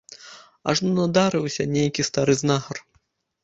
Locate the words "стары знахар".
2.11-2.77